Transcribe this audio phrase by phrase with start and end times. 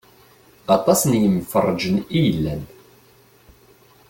[0.75, 2.63] Aṭas n yemferrǧen i yellan.